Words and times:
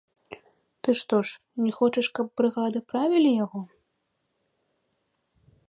Ты 0.85 0.89
што 1.01 1.15
ж, 1.31 1.35
не 1.65 1.71
хочаш, 1.79 2.05
каб 2.19 2.27
брыгады 2.41 2.79
правілі 2.95 3.37
яго? 3.43 3.63